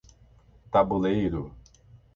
[0.71, 1.53] Tabuleiro